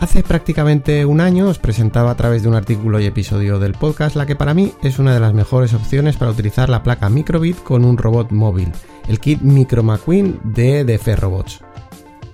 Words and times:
Hace 0.00 0.22
prácticamente 0.22 1.04
un 1.04 1.20
año 1.20 1.48
os 1.48 1.58
presentaba 1.58 2.10
a 2.10 2.16
través 2.16 2.42
de 2.42 2.48
un 2.48 2.54
artículo 2.54 3.00
y 3.00 3.04
episodio 3.04 3.58
del 3.58 3.74
podcast 3.74 4.16
la 4.16 4.24
que 4.24 4.34
para 4.34 4.54
mí 4.54 4.72
es 4.82 4.98
una 4.98 5.12
de 5.12 5.20
las 5.20 5.34
mejores 5.34 5.74
opciones 5.74 6.16
para 6.16 6.30
utilizar 6.30 6.70
la 6.70 6.82
placa 6.82 7.10
Microbit 7.10 7.62
con 7.62 7.84
un 7.84 7.98
robot 7.98 8.30
móvil, 8.30 8.72
el 9.08 9.20
kit 9.20 9.42
Micro 9.42 9.82
McQueen 9.82 10.40
de 10.42 10.84
DF 10.84 11.20
Robots. 11.20 11.60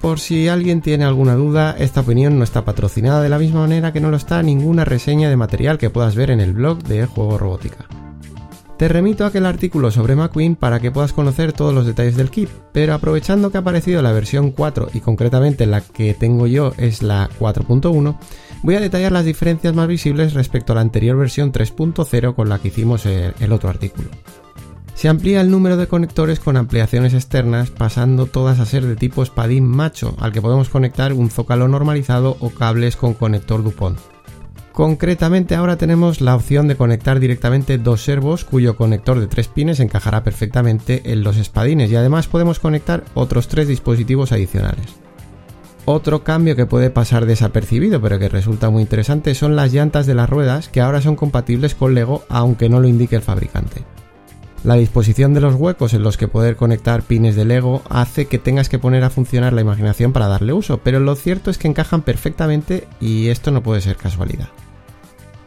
Por 0.00 0.20
si 0.20 0.46
alguien 0.46 0.80
tiene 0.80 1.04
alguna 1.04 1.34
duda, 1.34 1.74
esta 1.76 2.02
opinión 2.02 2.38
no 2.38 2.44
está 2.44 2.64
patrocinada 2.64 3.20
de 3.20 3.30
la 3.30 3.38
misma 3.40 3.62
manera 3.62 3.92
que 3.92 4.00
no 4.00 4.12
lo 4.12 4.16
está 4.16 4.40
ninguna 4.44 4.84
reseña 4.84 5.28
de 5.28 5.36
material 5.36 5.76
que 5.76 5.90
puedas 5.90 6.14
ver 6.14 6.30
en 6.30 6.38
el 6.38 6.52
blog 6.52 6.84
de 6.84 7.06
Juego 7.06 7.36
Robótica. 7.36 7.86
Te 8.78 8.88
remito 8.88 9.24
a 9.24 9.28
aquel 9.28 9.46
artículo 9.46 9.90
sobre 9.90 10.16
McQueen 10.16 10.54
para 10.54 10.80
que 10.80 10.90
puedas 10.90 11.14
conocer 11.14 11.54
todos 11.54 11.72
los 11.72 11.86
detalles 11.86 12.16
del 12.16 12.30
kit, 12.30 12.50
pero 12.72 12.92
aprovechando 12.92 13.50
que 13.50 13.56
ha 13.56 13.60
aparecido 13.60 14.02
la 14.02 14.12
versión 14.12 14.50
4 14.50 14.90
y 14.92 15.00
concretamente 15.00 15.64
la 15.64 15.80
que 15.80 16.12
tengo 16.12 16.46
yo 16.46 16.74
es 16.76 17.02
la 17.02 17.30
4.1, 17.40 18.18
voy 18.62 18.74
a 18.74 18.80
detallar 18.80 19.12
las 19.12 19.24
diferencias 19.24 19.74
más 19.74 19.88
visibles 19.88 20.34
respecto 20.34 20.72
a 20.72 20.76
la 20.76 20.82
anterior 20.82 21.16
versión 21.16 21.52
3.0 21.52 22.34
con 22.34 22.50
la 22.50 22.58
que 22.58 22.68
hicimos 22.68 23.06
el 23.06 23.52
otro 23.52 23.70
artículo. 23.70 24.10
Se 24.94 25.08
amplía 25.08 25.40
el 25.40 25.50
número 25.50 25.78
de 25.78 25.88
conectores 25.88 26.38
con 26.38 26.58
ampliaciones 26.58 27.14
externas, 27.14 27.70
pasando 27.70 28.26
todas 28.26 28.60
a 28.60 28.66
ser 28.66 28.84
de 28.84 28.96
tipo 28.96 29.22
espadín 29.22 29.66
macho, 29.66 30.16
al 30.20 30.32
que 30.32 30.42
podemos 30.42 30.68
conectar 30.68 31.14
un 31.14 31.30
zócalo 31.30 31.66
normalizado 31.66 32.36
o 32.40 32.50
cables 32.50 32.96
con 32.96 33.14
conector 33.14 33.62
Dupont. 33.62 33.98
Concretamente 34.76 35.54
ahora 35.54 35.78
tenemos 35.78 36.20
la 36.20 36.36
opción 36.36 36.68
de 36.68 36.76
conectar 36.76 37.18
directamente 37.18 37.78
dos 37.78 38.02
servos 38.04 38.44
cuyo 38.44 38.76
conector 38.76 39.18
de 39.18 39.26
tres 39.26 39.48
pines 39.48 39.80
encajará 39.80 40.22
perfectamente 40.22 41.00
en 41.12 41.22
los 41.22 41.38
espadines 41.38 41.90
y 41.90 41.96
además 41.96 42.26
podemos 42.26 42.58
conectar 42.58 43.02
otros 43.14 43.48
tres 43.48 43.68
dispositivos 43.68 44.32
adicionales. 44.32 44.84
Otro 45.86 46.24
cambio 46.24 46.56
que 46.56 46.66
puede 46.66 46.90
pasar 46.90 47.24
desapercibido 47.24 48.02
pero 48.02 48.18
que 48.18 48.28
resulta 48.28 48.68
muy 48.68 48.82
interesante 48.82 49.34
son 49.34 49.56
las 49.56 49.72
llantas 49.72 50.04
de 50.04 50.12
las 50.12 50.28
ruedas 50.28 50.68
que 50.68 50.82
ahora 50.82 51.00
son 51.00 51.16
compatibles 51.16 51.74
con 51.74 51.94
Lego 51.94 52.26
aunque 52.28 52.68
no 52.68 52.78
lo 52.78 52.86
indique 52.86 53.16
el 53.16 53.22
fabricante. 53.22 53.82
La 54.62 54.74
disposición 54.74 55.32
de 55.32 55.40
los 55.40 55.54
huecos 55.54 55.94
en 55.94 56.02
los 56.02 56.18
que 56.18 56.28
poder 56.28 56.56
conectar 56.56 57.00
pines 57.00 57.34
de 57.34 57.46
Lego 57.46 57.80
hace 57.88 58.26
que 58.26 58.38
tengas 58.38 58.68
que 58.68 58.78
poner 58.78 59.04
a 59.04 59.10
funcionar 59.10 59.54
la 59.54 59.62
imaginación 59.62 60.12
para 60.12 60.28
darle 60.28 60.52
uso, 60.52 60.80
pero 60.84 61.00
lo 61.00 61.14
cierto 61.14 61.50
es 61.50 61.56
que 61.56 61.66
encajan 61.66 62.02
perfectamente 62.02 62.86
y 63.00 63.28
esto 63.28 63.50
no 63.50 63.62
puede 63.62 63.80
ser 63.80 63.96
casualidad. 63.96 64.48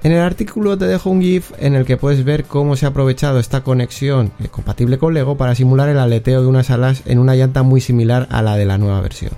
En 0.01 0.13
el 0.13 0.21
artículo 0.21 0.77
te 0.77 0.85
dejo 0.85 1.09
un 1.09 1.21
GIF 1.21 1.51
en 1.59 1.75
el 1.75 1.85
que 1.85 1.97
puedes 1.97 2.23
ver 2.23 2.45
cómo 2.45 2.77
se 2.77 2.85
ha 2.85 2.89
aprovechado 2.89 3.37
esta 3.37 3.63
conexión 3.63 4.31
eh, 4.39 4.47
compatible 4.47 4.97
con 4.97 5.13
Lego 5.13 5.35
para 5.35 5.55
simular 5.55 5.89
el 5.89 5.99
aleteo 5.99 6.41
de 6.41 6.47
unas 6.47 6.69
alas 6.69 7.03
en 7.05 7.19
una 7.19 7.35
llanta 7.35 7.63
muy 7.63 7.81
similar 7.81 8.25
a 8.31 8.41
la 8.41 8.55
de 8.55 8.65
la 8.65 8.77
nueva 8.77 9.01
versión. 9.01 9.33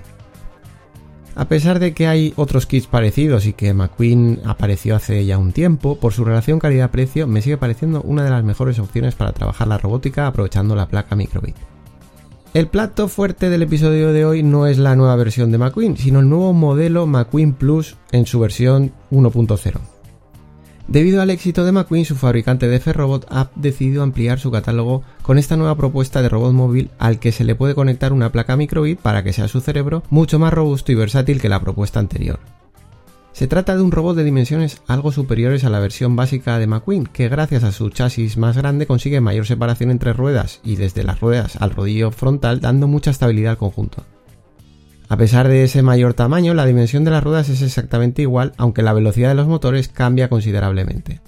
A 1.34 1.46
pesar 1.46 1.80
de 1.80 1.94
que 1.94 2.06
hay 2.06 2.32
otros 2.36 2.66
kits 2.66 2.86
parecidos 2.86 3.46
y 3.46 3.54
que 3.54 3.74
McQueen 3.74 4.40
apareció 4.44 4.94
hace 4.94 5.24
ya 5.24 5.36
un 5.36 5.52
tiempo, 5.52 5.96
por 5.98 6.12
su 6.12 6.24
relación 6.24 6.60
calidad-precio 6.60 7.26
me 7.26 7.42
sigue 7.42 7.56
pareciendo 7.56 8.00
una 8.02 8.22
de 8.22 8.30
las 8.30 8.44
mejores 8.44 8.78
opciones 8.78 9.16
para 9.16 9.32
trabajar 9.32 9.66
la 9.66 9.78
robótica 9.78 10.28
aprovechando 10.28 10.76
la 10.76 10.86
placa 10.86 11.16
Microbit. 11.16 11.56
El 12.54 12.68
plato 12.68 13.08
fuerte 13.08 13.50
del 13.50 13.62
episodio 13.62 14.12
de 14.12 14.26
hoy 14.26 14.42
no 14.44 14.66
es 14.66 14.78
la 14.78 14.94
nueva 14.94 15.16
versión 15.16 15.50
de 15.50 15.58
McQueen, 15.58 15.96
sino 15.96 16.20
el 16.20 16.28
nuevo 16.28 16.52
modelo 16.52 17.06
McQueen 17.06 17.54
Plus 17.54 17.96
en 18.12 18.26
su 18.26 18.38
versión 18.38 18.92
1.0. 19.10 19.91
Debido 20.88 21.22
al 21.22 21.30
éxito 21.30 21.64
de 21.64 21.72
McQueen, 21.72 22.04
su 22.04 22.16
fabricante 22.16 22.68
de 22.68 22.80
Ferrobot 22.80 23.26
ha 23.30 23.50
decidido 23.54 24.02
ampliar 24.02 24.38
su 24.38 24.50
catálogo 24.50 25.02
con 25.22 25.38
esta 25.38 25.56
nueva 25.56 25.76
propuesta 25.76 26.20
de 26.20 26.28
robot 26.28 26.52
móvil 26.52 26.90
al 26.98 27.18
que 27.18 27.32
se 27.32 27.44
le 27.44 27.54
puede 27.54 27.74
conectar 27.74 28.12
una 28.12 28.32
placa 28.32 28.56
microbit 28.56 28.98
para 28.98 29.22
que 29.22 29.32
sea 29.32 29.48
su 29.48 29.60
cerebro 29.60 30.02
mucho 30.10 30.38
más 30.38 30.52
robusto 30.52 30.92
y 30.92 30.96
versátil 30.96 31.40
que 31.40 31.48
la 31.48 31.60
propuesta 31.60 32.00
anterior. 32.00 32.40
Se 33.32 33.46
trata 33.46 33.74
de 33.74 33.82
un 33.82 33.92
robot 33.92 34.14
de 34.16 34.24
dimensiones 34.24 34.82
algo 34.86 35.10
superiores 35.10 35.64
a 35.64 35.70
la 35.70 35.80
versión 35.80 36.16
básica 36.16 36.58
de 36.58 36.66
McQueen, 36.66 37.06
que 37.06 37.28
gracias 37.28 37.64
a 37.64 37.72
su 37.72 37.88
chasis 37.88 38.36
más 38.36 38.58
grande 38.58 38.86
consigue 38.86 39.22
mayor 39.22 39.46
separación 39.46 39.90
entre 39.90 40.12
ruedas 40.12 40.60
y 40.62 40.76
desde 40.76 41.02
las 41.02 41.20
ruedas 41.20 41.56
al 41.56 41.70
rodillo 41.70 42.10
frontal 42.10 42.60
dando 42.60 42.88
mucha 42.88 43.10
estabilidad 43.10 43.52
al 43.52 43.58
conjunto. 43.58 44.04
A 45.12 45.18
pesar 45.18 45.46
de 45.46 45.62
ese 45.62 45.82
mayor 45.82 46.14
tamaño, 46.14 46.54
la 46.54 46.64
dimensión 46.64 47.04
de 47.04 47.10
las 47.10 47.22
ruedas 47.22 47.50
es 47.50 47.60
exactamente 47.60 48.22
igual, 48.22 48.54
aunque 48.56 48.80
la 48.80 48.94
velocidad 48.94 49.28
de 49.28 49.34
los 49.34 49.46
motores 49.46 49.88
cambia 49.88 50.30
considerablemente. 50.30 51.20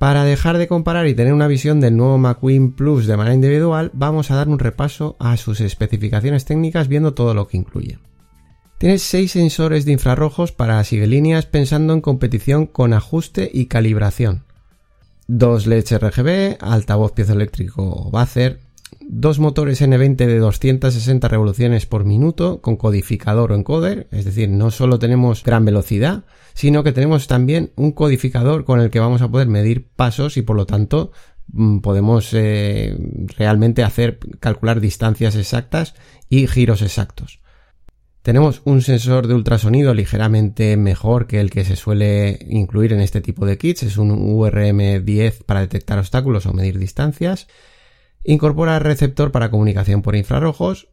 Para 0.00 0.24
dejar 0.24 0.58
de 0.58 0.66
comparar 0.66 1.06
y 1.06 1.14
tener 1.14 1.32
una 1.32 1.46
visión 1.46 1.78
del 1.78 1.96
nuevo 1.96 2.18
McQueen 2.18 2.72
Plus 2.72 3.06
de 3.06 3.16
manera 3.16 3.36
individual, 3.36 3.92
vamos 3.94 4.32
a 4.32 4.34
dar 4.34 4.48
un 4.48 4.58
repaso 4.58 5.14
a 5.20 5.36
sus 5.36 5.60
especificaciones 5.60 6.44
técnicas 6.44 6.88
viendo 6.88 7.14
todo 7.14 7.34
lo 7.34 7.46
que 7.46 7.56
incluye. 7.56 8.00
Tiene 8.78 8.98
6 8.98 9.30
sensores 9.30 9.84
de 9.84 9.92
infrarrojos 9.92 10.50
para 10.50 10.82
líneas 10.82 11.46
pensando 11.46 11.92
en 11.92 12.00
competición 12.00 12.66
con 12.66 12.94
ajuste 12.94 13.48
y 13.54 13.66
calibración. 13.66 14.42
Dos 15.28 15.68
LEDs 15.68 16.00
RGB, 16.00 16.56
altavoz 16.60 17.12
piezoeléctrico 17.12 18.10
Bacer, 18.10 18.58
dos 19.00 19.38
motores 19.38 19.80
N20 19.80 20.16
de 20.16 20.38
260 20.38 21.28
revoluciones 21.28 21.86
por 21.86 22.04
minuto 22.04 22.60
con 22.60 22.76
codificador 22.76 23.52
o 23.52 23.54
encoder, 23.54 24.08
es 24.10 24.24
decir, 24.24 24.48
no 24.48 24.70
solo 24.70 24.98
tenemos 24.98 25.44
gran 25.44 25.64
velocidad, 25.64 26.24
sino 26.54 26.82
que 26.82 26.92
tenemos 26.92 27.26
también 27.26 27.72
un 27.76 27.92
codificador 27.92 28.64
con 28.64 28.80
el 28.80 28.90
que 28.90 29.00
vamos 29.00 29.22
a 29.22 29.28
poder 29.28 29.48
medir 29.48 29.88
pasos 29.88 30.36
y 30.36 30.42
por 30.42 30.56
lo 30.56 30.66
tanto 30.66 31.12
mm, 31.52 31.78
podemos 31.78 32.32
eh, 32.32 32.96
realmente 33.36 33.82
hacer 33.82 34.18
calcular 34.40 34.80
distancias 34.80 35.36
exactas 35.36 35.94
y 36.28 36.46
giros 36.46 36.82
exactos. 36.82 37.40
Tenemos 38.22 38.62
un 38.64 38.82
sensor 38.82 39.26
de 39.26 39.34
ultrasonido 39.34 39.94
ligeramente 39.94 40.76
mejor 40.76 41.26
que 41.26 41.40
el 41.40 41.50
que 41.50 41.64
se 41.64 41.74
suele 41.74 42.38
incluir 42.48 42.92
en 42.92 43.00
este 43.00 43.20
tipo 43.20 43.46
de 43.46 43.58
kits, 43.58 43.82
es 43.82 43.96
un 43.96 44.10
URM10 44.10 45.44
para 45.44 45.60
detectar 45.60 45.98
obstáculos 45.98 46.46
o 46.46 46.52
medir 46.52 46.78
distancias 46.78 47.48
Incorpora 48.24 48.78
receptor 48.78 49.32
para 49.32 49.50
comunicación 49.50 50.02
por 50.02 50.16
infrarrojos. 50.16 50.88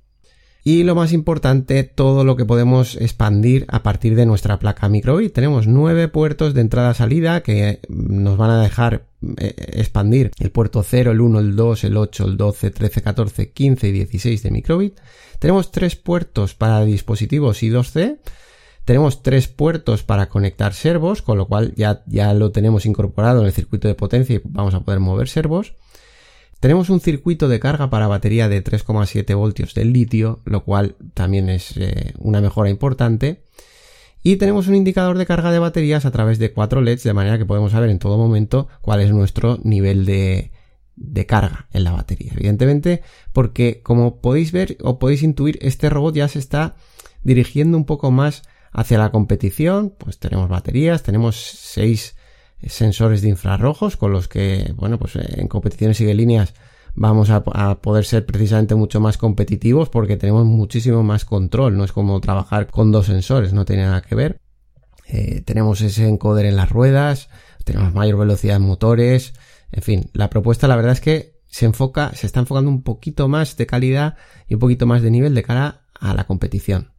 Y 0.64 0.84
lo 0.84 0.94
más 0.94 1.14
importante, 1.14 1.84
todo 1.84 2.26
lo 2.26 2.36
que 2.36 2.46
podemos 2.46 2.96
expandir 2.98 3.66
a 3.70 3.82
partir 3.82 4.16
de 4.16 4.26
nuestra 4.26 4.60
placa 4.60 4.90
microbit. 4.90 5.34
Tenemos 5.34 5.68
nueve 5.68 6.10
puertos 6.10 6.54
de 6.54 6.62
entrada-salida 6.62 7.42
que 7.42 7.80
nos 7.88 8.38
van 8.38 8.52
a 8.52 8.62
dejar 8.62 9.08
eh, 9.38 9.54
expandir 9.74 10.32
el 10.40 10.52
puerto 10.52 10.84
0, 10.84 11.12
el 11.12 11.22
1, 11.22 11.40
el 11.40 11.56
2, 11.56 11.84
el 11.86 11.98
8, 11.98 12.26
el 12.26 12.38
12, 12.38 12.72
13, 12.72 13.02
14, 13.02 13.52
15 13.52 13.88
y 13.88 13.92
16 13.92 14.44
de 14.44 14.52
microbit. 14.52 15.00
Tenemos 15.40 15.72
tres 15.72 15.96
puertos 15.96 16.56
para 16.56 16.84
dispositivos 16.84 17.64
I2C. 17.64 18.20
Tenemos 18.84 19.24
tres 19.24 19.48
puertos 19.48 20.04
para 20.04 20.30
conectar 20.30 20.74
servos, 20.74 21.22
con 21.22 21.38
lo 21.38 21.48
cual 21.48 21.74
ya, 21.76 22.04
ya 22.08 22.34
lo 22.34 22.52
tenemos 22.52 22.86
incorporado 22.86 23.42
en 23.42 23.46
el 23.46 23.54
circuito 23.54 23.88
de 23.88 23.96
potencia 23.96 24.36
y 24.36 24.42
vamos 24.44 24.74
a 24.74 24.82
poder 24.82 25.00
mover 25.00 25.30
servos. 25.30 25.74
Tenemos 26.60 26.90
un 26.90 27.00
circuito 27.00 27.48
de 27.48 27.60
carga 27.60 27.90
para 27.90 28.08
batería 28.08 28.50
de 28.50 28.62
3,7 28.62 29.36
voltios 29.36 29.74
del 29.74 29.94
litio, 29.94 30.42
lo 30.44 30.66
cual 30.66 30.98
también 31.14 31.50
es 31.50 31.78
eh, 31.78 32.14
una 32.18 32.42
mejora 32.42 32.70
importante. 32.70 33.44
Y 34.24 34.36
tenemos 34.36 34.68
un 34.68 34.76
indicador 34.76 35.18
de 35.18 35.26
carga 35.26 35.54
de 35.54 35.60
baterías 35.60 36.06
a 36.06 36.12
través 36.12 36.38
de 36.38 36.52
4 36.52 36.82
LEDs, 36.82 37.04
de 37.04 37.14
manera 37.14 37.38
que 37.38 37.46
podemos 37.46 37.72
saber 37.72 37.90
en 37.90 38.00
todo 38.00 38.18
momento 38.18 38.68
cuál 38.82 39.00
es 39.00 39.12
nuestro 39.12 39.58
nivel 39.64 40.06
de, 40.06 40.52
de 40.98 41.26
carga 41.26 41.70
en 41.72 41.86
la 41.86 41.94
batería. 41.94 42.34
Evidentemente, 42.36 43.04
porque 43.32 43.82
como 43.82 44.20
podéis 44.20 44.52
ver 44.52 44.78
o 44.82 45.00
podéis 45.00 45.24
intuir, 45.24 45.58
este 45.62 45.90
robot 45.90 46.14
ya 46.14 46.28
se 46.28 46.40
está 46.40 46.76
dirigiendo 47.24 47.78
un 47.78 47.86
poco 47.86 48.12
más 48.12 48.44
hacia 48.74 48.98
la 48.98 49.12
competición. 49.12 49.96
Pues 49.98 50.20
tenemos 50.20 50.50
baterías, 50.50 51.04
tenemos 51.04 51.38
6 51.38 52.18
sensores 52.68 53.22
de 53.22 53.30
infrarrojos 53.30 53.98
con 53.98 54.12
los 54.12 54.28
que, 54.28 54.74
bueno, 54.76 55.00
pues 55.00 55.16
eh, 55.16 55.36
en 55.38 55.48
competiciones 55.48 56.00
y 56.02 56.06
de 56.06 56.14
líneas 56.14 56.54
vamos 56.96 57.30
a, 57.30 57.44
poder 57.82 58.06
ser 58.06 58.26
precisamente 58.26 58.76
mucho 58.76 59.00
más 59.00 59.18
competitivos 59.18 59.90
porque 59.90 60.18
tenemos 60.18 60.46
muchísimo 60.46 61.04
más 61.04 61.26
control. 61.26 61.78
No 61.78 61.84
es 61.84 61.92
como 61.92 62.20
trabajar 62.20 62.68
con 62.68 62.92
dos 62.92 63.06
sensores, 63.06 63.54
no 63.54 63.66
tiene 63.66 63.84
nada 63.84 64.02
que 64.02 64.16
ver. 64.16 64.42
Eh, 65.08 65.42
tenemos 65.42 65.82
ese 65.82 66.08
encoder 66.08 66.46
en 66.46 66.56
las 66.56 66.70
ruedas, 66.70 67.30
tenemos 67.64 67.94
mayor 67.94 68.18
velocidad 68.18 68.58
en 68.58 68.64
motores. 68.64 69.34
En 69.72 69.82
fin, 69.82 70.10
la 70.14 70.30
propuesta 70.30 70.68
la 70.68 70.76
verdad 70.76 70.94
es 70.94 71.02
que 71.02 71.40
se 71.48 71.66
enfoca, 71.66 72.12
se 72.14 72.28
está 72.28 72.42
enfocando 72.42 72.70
un 72.70 72.84
poquito 72.84 73.28
más 73.28 73.58
de 73.58 73.66
calidad 73.66 74.18
y 74.48 74.56
un 74.56 74.60
poquito 74.60 74.86
más 74.86 75.02
de 75.02 75.12
nivel 75.12 75.34
de 75.34 75.44
cara 75.44 75.82
a 76.00 76.14
la 76.14 76.26
competición. 76.26 76.92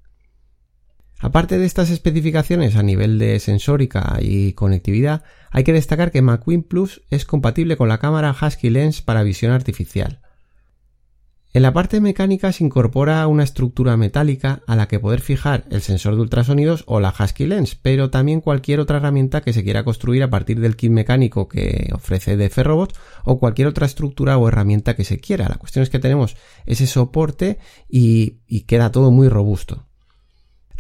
Aparte 1.23 1.59
de 1.59 1.67
estas 1.67 1.91
especificaciones 1.91 2.77
a 2.77 2.83
nivel 2.83 3.19
de 3.19 3.39
sensórica 3.41 4.17
y 4.23 4.55
conectividad, 4.55 5.23
hay 5.51 5.65
que 5.65 5.75
destacar 5.75 6.11
que 6.11 6.23
McQueen 6.23 6.63
Plus 6.63 7.03
es 7.11 7.27
compatible 7.27 7.77
con 7.77 7.89
la 7.89 7.99
cámara 7.99 8.35
Husky 8.35 8.71
Lens 8.71 9.03
para 9.03 9.23
visión 9.23 9.53
artificial. 9.53 10.23
En 11.53 11.63
la 11.63 11.75
parte 11.75 12.01
mecánica 12.01 12.53
se 12.53 12.65
incorpora 12.65 13.27
una 13.27 13.43
estructura 13.43 13.99
metálica 13.99 14.63
a 14.67 14.77
la 14.77 14.89
que 14.89 15.01
poder 15.01 15.21
fijar 15.21 15.65
el 15.71 15.83
sensor 15.83 16.15
de 16.15 16.23
ultrasonidos 16.23 16.85
o 16.87 17.01
la 17.01 17.13
Husky 17.13 17.45
Lens, 17.45 17.75
pero 17.75 18.09
también 18.09 18.41
cualquier 18.41 18.81
otra 18.81 18.97
herramienta 18.97 19.43
que 19.43 19.53
se 19.53 19.63
quiera 19.63 19.85
construir 19.85 20.23
a 20.23 20.31
partir 20.31 20.59
del 20.61 20.77
kit 20.77 20.93
mecánico 20.93 21.49
que 21.49 21.91
ofrece 21.93 22.39
de 22.39 22.49
Ferrobot 22.49 22.97
o 23.25 23.39
cualquier 23.39 23.69
otra 23.69 23.85
estructura 23.85 24.39
o 24.39 24.49
herramienta 24.49 24.97
que 24.97 25.05
se 25.05 25.19
quiera. 25.19 25.49
La 25.49 25.57
cuestión 25.57 25.83
es 25.83 25.91
que 25.91 25.99
tenemos 25.99 26.37
ese 26.65 26.87
soporte 26.87 27.59
y, 27.91 28.39
y 28.47 28.63
queda 28.63 28.93
todo 28.93 29.11
muy 29.11 29.29
robusto. 29.29 29.90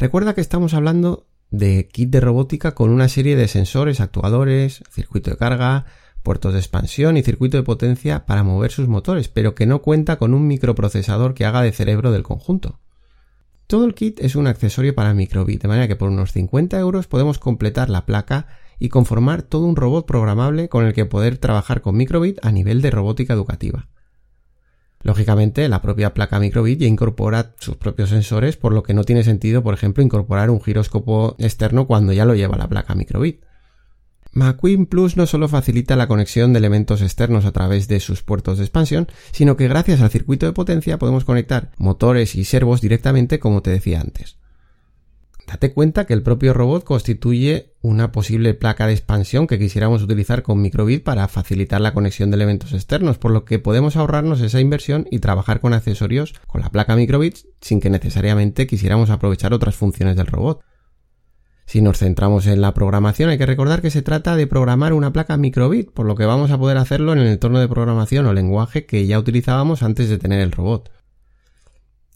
Recuerda 0.01 0.35
que 0.35 0.41
estamos 0.41 0.73
hablando 0.73 1.27
de 1.51 1.87
kit 1.87 2.09
de 2.09 2.21
robótica 2.21 2.75
con 2.75 2.89
una 2.89 3.11
serie 3.11 3.37
de 3.37 3.49
sensores, 3.49 4.01
actuadores, 4.01 4.83
circuito 4.91 5.31
de 5.31 5.37
carga, 5.37 5.85
puertos 6.23 6.55
de 6.55 6.59
expansión 6.59 7.19
y 7.19 7.23
circuito 7.23 7.59
de 7.59 7.65
potencia 7.65 8.25
para 8.25 8.43
mover 8.43 8.71
sus 8.71 8.89
motores, 8.89 9.29
pero 9.29 9.55
que 9.55 9.67
no 9.67 9.83
cuenta 9.83 10.17
con 10.17 10.33
un 10.33 10.47
microprocesador 10.47 11.35
que 11.35 11.45
haga 11.45 11.61
de 11.61 11.73
cerebro 11.73 12.13
del 12.13 12.23
conjunto. 12.23 12.81
Todo 13.67 13.85
el 13.85 13.93
kit 13.93 14.21
es 14.21 14.37
un 14.37 14.47
accesorio 14.47 14.95
para 14.95 15.13
microbit, 15.13 15.61
de 15.61 15.69
manera 15.69 15.87
que 15.87 15.97
por 15.97 16.09
unos 16.09 16.33
50 16.33 16.79
euros 16.79 17.07
podemos 17.07 17.39
completar 17.39 17.91
la 17.91 18.07
placa 18.07 18.47
y 18.79 18.89
conformar 18.89 19.43
todo 19.43 19.67
un 19.67 19.77
robot 19.77 20.07
programable 20.07 20.71
con 20.71 20.87
el 20.87 20.95
que 20.95 21.05
poder 21.05 21.37
trabajar 21.37 21.83
con 21.83 21.99
microbit 21.99 22.39
a 22.43 22.53
nivel 22.53 22.81
de 22.81 22.91
robótica 22.91 23.35
educativa. 23.35 23.91
Lógicamente, 25.11 25.69
la 25.69 25.83
propia 25.83 26.15
placa 26.15 26.39
microbit 26.39 26.79
ya 26.79 26.87
incorpora 26.87 27.57
sus 27.59 27.75
propios 27.75 28.11
sensores, 28.11 28.57
por 28.57 28.73
lo 28.73 28.85
que 28.85 28.95
no 28.95 29.03
tiene 29.03 29.25
sentido, 29.25 29.61
por 29.61 29.75
ejemplo, 29.75 30.05
incorporar 30.05 30.51
un 30.51 30.63
giróscopo 30.63 31.35
externo 31.41 31.89
cuando 31.89 32.13
ya 32.13 32.25
lo 32.25 32.37
lleva 32.37 32.57
la 32.57 32.69
placa 32.69 32.95
microbit. 32.95 33.43
McQueen 34.35 34.87
Plus 34.87 35.17
no 35.17 35.27
solo 35.27 35.49
facilita 35.49 35.97
la 35.97 36.07
conexión 36.07 36.53
de 36.53 36.61
elementos 36.61 37.03
externos 37.03 37.45
a 37.45 37.51
través 37.51 37.89
de 37.89 37.99
sus 37.99 38.23
puertos 38.23 38.59
de 38.59 38.65
expansión, 38.67 39.09
sino 39.33 39.57
que 39.57 39.67
gracias 39.67 40.01
al 40.01 40.11
circuito 40.11 40.47
de 40.47 40.53
potencia 40.53 40.97
podemos 40.97 41.25
conectar 41.25 41.73
motores 41.77 42.37
y 42.37 42.45
servos 42.45 42.81
directamente 42.81 43.41
como 43.41 43.63
te 43.63 43.71
decía 43.71 44.01
antes. 44.01 44.37
Date 45.51 45.73
cuenta 45.73 46.05
que 46.07 46.15
el 46.15 46.23
propio 46.23 46.55
robot 46.55 46.85
constituye 46.85 47.75
una 47.83 48.13
posible 48.13 48.55
placa 48.55 48.87
de 48.87 48.93
expansión 48.93 49.49
que 49.49 49.59
quisiéramos 49.59 50.01
utilizar 50.01 50.45
con 50.45 50.63
microbit 50.63 51.03
para 51.03 51.27
facilitar 51.27 51.81
la 51.81 51.93
conexión 51.93 52.31
de 52.31 52.37
elementos 52.37 52.73
externos, 52.73 53.19
por 53.19 53.33
lo 53.33 53.45
que 53.45 53.59
podemos 53.59 53.97
ahorrarnos 53.97 54.41
esa 54.43 54.61
inversión 54.61 55.09
y 55.11 55.19
trabajar 55.19 55.61
con 55.61 55.75
accesorios 55.75 56.35
con 56.47 56.61
la 56.61 56.71
placa 56.71 56.95
microbit 56.95 57.39
sin 57.61 57.81
que 57.81 57.91
necesariamente 57.91 58.69
quisiéramos 58.69 59.11
aprovechar 59.11 59.53
otras 59.53 59.75
funciones 59.75 60.15
del 60.15 60.29
robot. 60.29 60.63
Si 61.67 61.83
nos 61.83 61.99
centramos 61.99 62.47
en 62.47 62.61
la 62.61 62.73
programación, 62.73 63.31
hay 63.31 63.39
que 63.39 63.47
recordar 63.47 63.83
que 63.83 63.91
se 63.91 64.03
trata 64.03 64.37
de 64.37 64.47
programar 64.47 64.93
una 64.93 65.13
placa 65.13 65.37
microbit, 65.37 65.91
por 65.91 66.07
lo 66.07 66.15
que 66.15 66.27
vamos 66.27 66.53
a 66.53 66.59
poder 66.59 66.77
hacerlo 66.77 67.13
en 67.13 67.19
el 67.19 67.27
entorno 67.27 67.59
de 67.59 67.67
programación 67.67 68.25
o 68.27 68.33
lenguaje 68.33 68.87
que 68.87 69.05
ya 69.05 69.19
utilizábamos 69.19 69.83
antes 69.83 70.09
de 70.09 70.19
tener 70.19 70.39
el 70.39 70.53
robot. 70.53 70.93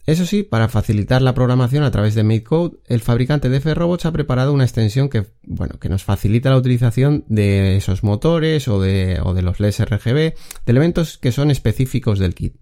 Eso 0.05 0.27
sí, 0.27 0.43
para 0.43 0.67
facilitar 0.67 1.23
la 1.23 1.33
programación 1.33 1.83
a 1.83 1.89
través 1.89 2.13
de 2.13 2.23
MakeCode, 2.23 2.77
el 2.85 3.01
fabricante 3.01 3.49
de 3.49 3.59
Ferrobots 3.59 4.05
ha 4.05 4.11
preparado 4.11 4.53
una 4.53 4.63
extensión 4.63 5.09
que, 5.09 5.25
bueno, 5.43 5.79
que 5.79 5.89
nos 5.89 6.03
facilita 6.03 6.51
la 6.51 6.57
utilización 6.57 7.25
de 7.27 7.75
esos 7.75 8.03
motores 8.03 8.67
o 8.67 8.79
de, 8.79 9.19
o 9.23 9.33
de 9.33 9.41
los 9.41 9.59
LEDs 9.59 9.83
RGB, 9.83 10.15
de 10.15 10.35
elementos 10.67 11.17
que 11.17 11.31
son 11.31 11.49
específicos 11.49 12.19
del 12.19 12.35
kit. 12.35 12.55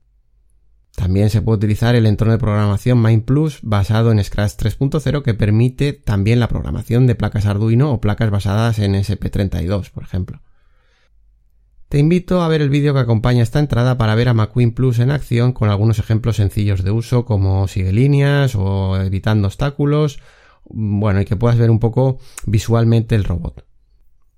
También 0.96 1.30
se 1.30 1.42
puede 1.42 1.58
utilizar 1.58 1.96
el 1.96 2.06
entorno 2.06 2.34
de 2.34 2.40
programación 2.40 3.02
MindPlus 3.02 3.60
basado 3.62 4.12
en 4.12 4.24
Scratch 4.24 4.54
3.0 4.54 5.24
que 5.24 5.34
permite 5.34 5.92
también 5.92 6.40
la 6.40 6.48
programación 6.48 7.08
de 7.08 7.16
placas 7.16 7.46
Arduino 7.46 7.92
o 7.92 8.00
placas 8.00 8.30
basadas 8.30 8.80
en 8.80 8.94
SP32, 8.94 9.90
por 9.90 10.04
ejemplo. 10.04 10.42
Te 11.94 12.00
invito 12.00 12.42
a 12.42 12.48
ver 12.48 12.64
el 12.64 12.72
vídeo 12.72 12.96
que 12.96 13.02
acompaña 13.02 13.44
esta 13.44 13.60
entrada 13.60 14.00
para 14.00 14.16
ver 14.16 14.28
a 14.28 14.34
McQueen 14.34 14.72
Plus 14.72 14.98
en 14.98 15.12
acción 15.12 15.54
con 15.54 15.70
algunos 15.70 16.00
ejemplos 16.00 16.38
sencillos 16.38 16.84
de 16.84 16.90
uso 16.90 17.24
como 17.24 17.68
sigue 17.68 17.92
líneas 17.92 18.56
o 18.56 19.00
evitando 19.00 19.48
obstáculos, 19.48 20.20
bueno, 20.66 21.22
y 21.22 21.26
que 21.26 21.36
puedas 21.36 21.60
ver 21.60 21.70
un 21.70 21.78
poco 21.78 22.18
visualmente 22.48 23.14
el 23.14 23.24
robot. 23.24 23.68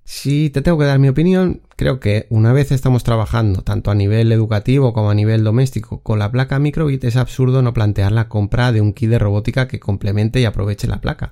Si 0.03 0.49
te 0.49 0.61
tengo 0.61 0.77
que 0.77 0.83
dar 0.83 0.99
mi 0.99 1.07
opinión, 1.07 1.61
creo 1.77 2.01
que 2.01 2.27
una 2.29 2.51
vez 2.51 2.73
estamos 2.73 3.05
trabajando 3.05 3.61
tanto 3.61 3.89
a 3.89 3.95
nivel 3.95 4.33
educativo 4.33 4.91
como 4.91 5.09
a 5.09 5.15
nivel 5.15 5.45
doméstico 5.45 6.01
con 6.01 6.19
la 6.19 6.33
placa 6.33 6.59
microbit 6.59 7.05
es 7.05 7.15
absurdo 7.15 7.61
no 7.61 7.73
plantear 7.73 8.11
la 8.11 8.27
compra 8.27 8.73
de 8.73 8.81
un 8.81 8.91
kit 8.91 9.09
de 9.09 9.19
robótica 9.19 9.69
que 9.69 9.79
complemente 9.79 10.41
y 10.41 10.43
aproveche 10.43 10.89
la 10.89 10.99
placa. 10.99 11.31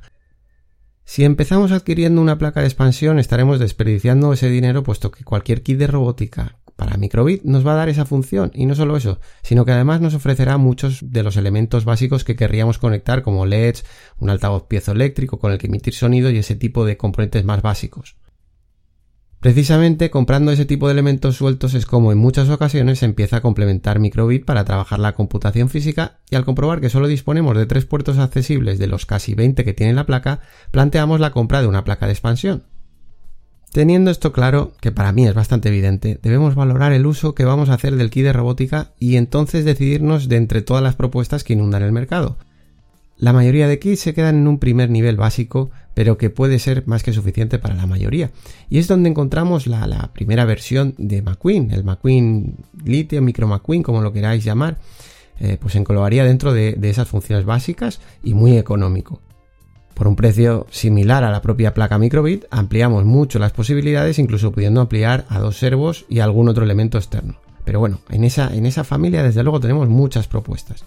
Si 1.05 1.25
empezamos 1.25 1.71
adquiriendo 1.71 2.21
una 2.21 2.37
placa 2.37 2.61
de 2.61 2.67
expansión 2.67 3.19
estaremos 3.19 3.59
desperdiciando 3.59 4.31
ese 4.33 4.49
dinero 4.49 4.83
puesto 4.83 5.11
que 5.11 5.23
cualquier 5.23 5.61
kit 5.61 5.77
de 5.77 5.87
robótica 5.87 6.57
para 6.75 6.97
microbit 6.97 7.43
nos 7.43 7.65
va 7.65 7.73
a 7.73 7.75
dar 7.75 7.89
esa 7.89 8.05
función 8.05 8.51
y 8.53 8.65
no 8.65 8.73
solo 8.73 8.97
eso, 8.97 9.19
sino 9.43 9.65
que 9.65 9.73
además 9.73 10.01
nos 10.01 10.15
ofrecerá 10.15 10.57
muchos 10.57 11.11
de 11.11 11.23
los 11.23 11.37
elementos 11.37 11.85
básicos 11.85 12.23
que 12.23 12.35
querríamos 12.35 12.77
conectar 12.77 13.21
como 13.21 13.45
LEDs, 13.45 13.85
un 14.17 14.29
altavoz 14.29 14.63
piezoeléctrico 14.67 15.39
con 15.39 15.51
el 15.51 15.57
que 15.57 15.67
emitir 15.67 15.93
sonido 15.93 16.31
y 16.31 16.37
ese 16.37 16.55
tipo 16.55 16.85
de 16.85 16.97
componentes 16.97 17.45
más 17.45 17.61
básicos. 17.61 18.15
Precisamente 19.43 20.09
comprando 20.09 20.53
ese 20.53 20.63
tipo 20.63 20.87
de 20.87 20.93
elementos 20.93 21.35
sueltos 21.35 21.73
es 21.73 21.85
como 21.85 22.13
en 22.13 22.17
muchas 22.17 22.47
ocasiones 22.47 22.99
se 22.99 23.05
empieza 23.05 23.35
a 23.35 23.41
complementar 23.41 23.99
microbit 23.99 24.45
para 24.45 24.63
trabajar 24.63 24.99
la 24.99 25.15
computación 25.15 25.67
física 25.67 26.21
y 26.29 26.37
al 26.37 26.45
comprobar 26.45 26.79
que 26.79 26.89
solo 26.89 27.07
disponemos 27.07 27.57
de 27.57 27.65
tres 27.65 27.83
puertos 27.83 28.19
accesibles 28.19 28.79
de 28.79 28.87
los 28.87 29.05
casi 29.05 29.35
20 29.35 29.65
que 29.65 29.73
tiene 29.73 29.91
la 29.91 30.05
placa, 30.05 30.39
planteamos 30.71 31.19
la 31.19 31.31
compra 31.31 31.59
de 31.59 31.67
una 31.67 31.83
placa 31.83 32.05
de 32.05 32.13
expansión. 32.13 32.63
Teniendo 33.73 34.11
esto 34.11 34.31
claro, 34.31 34.75
que 34.79 34.93
para 34.93 35.11
mí 35.11 35.27
es 35.27 35.33
bastante 35.33 35.67
evidente, 35.67 36.21
debemos 36.23 36.55
valorar 36.55 36.93
el 36.93 37.05
uso 37.05 37.35
que 37.35 37.43
vamos 37.43 37.67
a 37.67 37.73
hacer 37.73 37.97
del 37.97 38.11
kit 38.11 38.23
de 38.23 38.31
robótica 38.31 38.93
y 38.97 39.17
entonces 39.17 39.65
decidirnos 39.65 40.29
de 40.29 40.37
entre 40.37 40.61
todas 40.61 40.83
las 40.83 40.95
propuestas 40.95 41.43
que 41.43 41.51
inundan 41.51 41.83
el 41.83 41.91
mercado. 41.91 42.37
La 43.23 43.31
mayoría 43.31 43.69
de 43.69 43.79
kits 43.79 44.01
se 44.01 44.13
quedan 44.13 44.35
en 44.35 44.49
un 44.49 44.59
primer 44.59 44.89
nivel 44.89 45.15
básico 45.15 45.71
pero 45.93 46.17
que 46.17 46.29
puede 46.29 46.59
ser 46.59 46.85
más 46.87 47.03
que 47.03 47.13
suficiente 47.13 47.57
para 47.57 47.73
la 47.73 47.85
mayoría. 47.85 48.31
Y 48.69 48.79
es 48.79 48.89
donde 48.89 49.07
encontramos 49.07 49.65
la, 49.65 50.11
primera 50.11 50.43
versión 50.43 50.93
de 50.97 51.21
McQueen, 51.21 51.71
el 51.71 51.85
McQueen 51.85 52.57
Lite 52.83 53.19
o 53.19 53.21
Micro 53.21 53.47
McQueen, 53.47 53.81
como 53.81 54.01
lo 54.01 54.11
queráis 54.11 54.43
llamar, 54.43 54.77
eh, 55.39 55.57
pues 55.57 55.73
englobaría 55.77 56.25
dentro 56.25 56.51
de, 56.51 56.73
de 56.73 56.89
esas 56.89 57.07
funciones 57.07 57.45
básicas 57.45 58.01
y 58.25 58.33
muy 58.33 58.57
económico. 58.57 59.21
Por 59.93 60.09
un 60.09 60.17
precio 60.17 60.67
similar 60.69 61.23
a 61.23 61.31
la 61.31 61.41
propia 61.41 61.73
placa 61.73 61.97
microbit, 61.97 62.43
ampliamos 62.51 63.05
mucho 63.05 63.39
las 63.39 63.53
posibilidades, 63.53 64.19
incluso 64.19 64.51
pudiendo 64.51 64.81
ampliar 64.81 65.25
a 65.29 65.39
dos 65.39 65.55
servos 65.55 66.05
y 66.09 66.19
algún 66.19 66.49
otro 66.49 66.65
elemento 66.65 66.97
externo. 66.97 67.39
Pero 67.63 67.79
bueno, 67.79 67.99
en 68.09 68.25
esa, 68.25 68.53
en 68.53 68.65
esa 68.65 68.83
familia 68.83 69.23
desde 69.23 69.43
luego 69.43 69.61
tenemos 69.61 69.87
muchas 69.87 70.27
propuestas. 70.27 70.83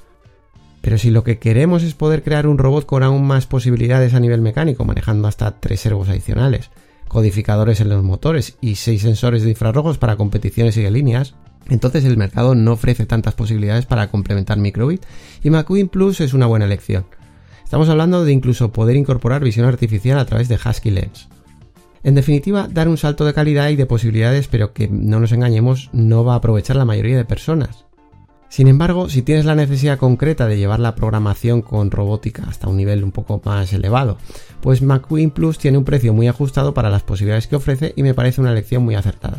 Pero 0.87 0.99
si 0.99 1.11
lo 1.11 1.25
que 1.25 1.40
queremos 1.40 1.83
es 1.83 1.95
poder 1.95 2.23
crear 2.23 2.47
un 2.47 2.59
robot 2.59 2.87
con 2.87 3.02
aún 3.02 3.26
más 3.26 3.47
posibilidades 3.47 4.14
a 4.14 4.21
nivel 4.21 4.40
mecánico, 4.40 4.85
manejando 4.85 5.26
hasta 5.26 5.59
tres 5.59 5.81
servos 5.81 6.09
adicionales, 6.09 6.71
codificadores 7.09 7.81
en 7.81 7.88
los 7.88 8.05
motores 8.05 8.57
y 8.61 8.76
seis 8.76 9.02
sensores 9.02 9.43
de 9.43 9.50
infrarrojos 9.50 9.99
para 9.99 10.14
competiciones 10.14 10.76
y 10.76 10.83
de 10.83 10.93
líneas, 10.93 11.35
entonces 11.69 12.05
el 12.05 12.16
mercado 12.16 12.55
no 12.55 12.75
ofrece 12.75 13.05
tantas 13.05 13.35
posibilidades 13.35 13.85
para 13.85 14.12
complementar 14.12 14.59
microbit 14.59 15.02
y 15.43 15.50
McQueen 15.50 15.88
Plus 15.88 16.21
es 16.21 16.35
una 16.35 16.47
buena 16.47 16.66
elección. 16.66 17.05
Estamos 17.64 17.88
hablando 17.88 18.25
de 18.25 18.31
incluso 18.31 18.71
poder 18.71 18.95
incorporar 18.95 19.43
visión 19.43 19.66
artificial 19.66 20.21
a 20.21 20.26
través 20.26 20.49
de 20.49 20.55
Husky 20.55 20.93
Lens. 20.93 21.26
En 22.05 22.14
definitiva, 22.14 22.69
dar 22.71 22.87
un 22.87 22.97
salto 22.97 23.25
de 23.25 23.35
calidad 23.35 23.71
y 23.71 23.75
de 23.75 23.87
posibilidades, 23.87 24.47
pero 24.47 24.73
que 24.73 24.87
no 24.87 25.19
nos 25.19 25.33
engañemos, 25.33 25.90
no 25.93 26.25
va 26.25 26.35
a 26.35 26.37
aprovechar 26.37 26.76
la 26.76 26.85
mayoría 26.85 27.16
de 27.16 27.25
personas. 27.25 27.86
Sin 28.49 28.69
embargo, 28.69 29.09
si 29.09 29.23
tienes 29.23 29.45
la 29.45 29.55
necesidad 29.55 29.99
concreta 29.99 30.47
de 30.47 30.57
llevar 30.57 30.81
la 30.81 30.95
programación 30.95 31.62
con 31.62 31.91
robótica 31.91 32.45
hasta 32.49 32.69
un 32.69 32.76
nivel 32.76 33.05
un 33.05 33.12
poco 33.12 33.41
más 33.45 33.73
elevado, 33.73 34.19
pues 34.61 34.83
McQueen 34.83 35.31
Plus 35.31 35.59
tiene 35.59 35.79
un 35.79 35.85
precio 35.85 36.12
muy 36.12 36.29
ajustado 36.29 36.73
para 36.73 36.91
las 36.91 37.03
posibilidades 37.03 37.47
que 37.49 37.57
ofrece 37.57 37.93
y 37.97 38.03
me 38.03 38.15
parece 38.15 38.41
una 38.41 38.53
elección 38.53 38.85
muy 38.85 38.95
acertada. 38.95 39.38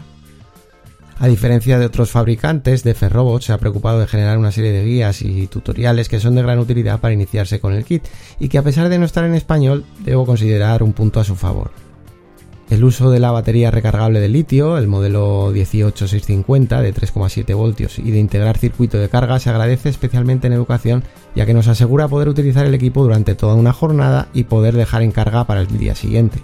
A 1.20 1.28
diferencia 1.28 1.80
de 1.80 1.86
otros 1.88 2.12
fabricantes, 2.12 2.84
de 2.84 2.94
Ferrobot 2.94 3.42
se 3.42 3.52
ha 3.52 3.58
preocupado 3.58 4.00
de 4.00 4.08
generar 4.08 4.38
una 4.38 4.52
serie 4.52 4.72
de 4.72 4.86
guías 4.86 5.24
y 5.24 5.48
tutoriales 5.48 6.10
que 6.10 6.20
son 6.20 6.36
de 6.36 6.44
gran 6.44 6.60
utilidad 6.60 7.00
para 7.00 7.14
iniciarse 7.14 7.60
con 7.60 7.74
el 7.74 7.86
kit 7.86 8.04
y 8.40 8.50
que 8.50 8.60
a 8.60 8.64
pesar 8.64 8.88
de 8.90 9.00
no 9.00 9.06
estar 9.06 9.24
en 9.24 9.34
español, 9.34 9.84
debo 10.06 10.28
considerar 10.28 10.84
un 10.84 10.94
punto 10.94 11.20
a 11.20 11.24
su 11.24 11.36
favor. 11.36 11.87
El 12.70 12.84
uso 12.84 13.10
de 13.10 13.20
la 13.20 13.32
batería 13.32 13.72
recargable 13.72 14.20
de 14.20 14.28
litio, 14.28 14.78
el 14.78 14.88
modelo 14.88 15.52
18650 15.54 16.82
de 16.82 16.94
3,7 16.94 17.56
voltios 17.56 17.98
y 17.98 18.12
de 18.12 18.20
integrar 18.20 18.58
circuito 18.58 18.98
de 18.98 19.08
carga 19.08 19.40
se 19.40 19.50
agradece 19.50 19.88
especialmente 19.88 20.48
en 20.48 20.54
educación 20.54 21.04
ya 21.34 21.46
que 21.46 21.54
nos 21.54 21.70
asegura 21.70 22.10
poder 22.10 22.28
utilizar 22.28 22.66
el 22.66 22.74
equipo 22.74 23.04
durante 23.04 23.36
toda 23.36 23.56
una 23.56 23.72
jornada 23.72 24.28
y 24.34 24.44
poder 24.44 24.76
dejar 24.76 25.02
en 25.02 25.12
carga 25.12 25.46
para 25.46 25.62
el 25.62 25.78
día 25.78 25.96
siguiente. 25.96 26.42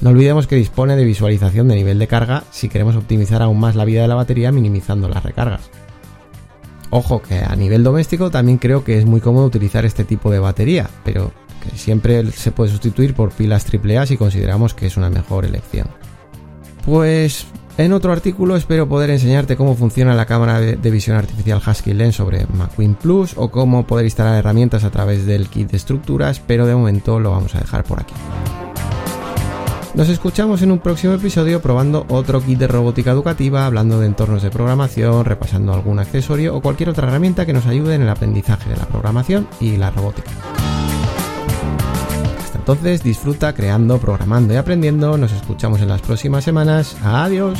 No 0.00 0.10
olvidemos 0.10 0.46
que 0.46 0.54
dispone 0.54 0.94
de 0.94 1.04
visualización 1.04 1.66
de 1.66 1.74
nivel 1.74 1.98
de 1.98 2.06
carga 2.06 2.44
si 2.52 2.68
queremos 2.68 2.94
optimizar 2.94 3.42
aún 3.42 3.58
más 3.58 3.74
la 3.74 3.84
vida 3.84 4.02
de 4.02 4.08
la 4.08 4.14
batería 4.14 4.52
minimizando 4.52 5.08
las 5.08 5.24
recargas. 5.24 5.70
Ojo 6.90 7.20
que 7.20 7.38
a 7.38 7.56
nivel 7.56 7.82
doméstico 7.82 8.30
también 8.30 8.58
creo 8.58 8.84
que 8.84 8.98
es 8.98 9.06
muy 9.06 9.20
cómodo 9.20 9.46
utilizar 9.46 9.84
este 9.86 10.04
tipo 10.04 10.30
de 10.30 10.38
batería, 10.38 10.88
pero 11.04 11.32
que 11.62 11.76
siempre 11.76 12.30
se 12.32 12.52
puede 12.52 12.70
sustituir 12.70 13.14
por 13.14 13.30
pilas 13.30 13.66
AAA 13.66 14.06
si 14.06 14.16
consideramos 14.16 14.74
que 14.74 14.86
es 14.86 14.96
una 14.96 15.10
mejor 15.10 15.44
elección. 15.44 15.88
Pues 16.84 17.46
en 17.78 17.92
otro 17.92 18.12
artículo 18.12 18.56
espero 18.56 18.86
poder 18.86 19.10
enseñarte 19.10 19.56
cómo 19.56 19.74
funciona 19.74 20.14
la 20.14 20.26
cámara 20.26 20.60
de, 20.60 20.90
visión 20.90 21.16
artificial 21.16 21.62
Husky 21.66 21.94
Lens 21.94 22.16
sobre 22.16 22.46
McQueen 22.46 22.94
Plus 22.94 23.32
o 23.36 23.50
cómo 23.50 23.86
poder 23.86 24.04
instalar 24.04 24.38
herramientas 24.38 24.84
a 24.84 24.90
través 24.90 25.24
del 25.24 25.48
kit 25.48 25.70
de 25.70 25.78
estructuras, 25.78 26.40
pero 26.40 26.66
de 26.66 26.74
momento 26.74 27.18
lo 27.18 27.30
vamos 27.30 27.54
a 27.54 27.60
dejar 27.60 27.84
por 27.84 28.00
aquí. 28.00 28.14
Nos 29.94 30.08
escuchamos 30.08 30.62
en 30.62 30.72
un 30.72 30.78
próximo 30.78 31.14
episodio 31.14 31.60
probando 31.60 32.06
otro 32.08 32.42
kit 32.42 32.58
de 32.58 32.66
robótica 32.66 33.10
educativa, 33.10 33.66
hablando 33.66 34.00
de 34.00 34.06
entornos 34.06 34.42
de 34.42 34.50
programación, 34.50 35.24
repasando 35.24 35.72
algún 35.72 35.98
accesorio 35.98 36.54
o 36.54 36.62
cualquier 36.62 36.90
otra 36.90 37.08
herramienta 37.08 37.46
que 37.46 37.52
nos 37.52 37.66
ayude 37.66 37.94
en 37.94 38.02
el 38.02 38.08
aprendizaje 38.08 38.70
de 38.70 38.76
la 38.76 38.86
programación 38.86 39.48
y 39.60 39.76
la 39.76 39.90
robótica. 39.90 40.30
Entonces 42.54 43.02
disfruta 43.02 43.52
creando, 43.54 43.98
programando 43.98 44.54
y 44.54 44.56
aprendiendo. 44.56 45.16
Nos 45.16 45.32
escuchamos 45.32 45.80
en 45.80 45.88
las 45.88 46.02
próximas 46.02 46.44
semanas. 46.44 46.96
Adiós. 47.02 47.58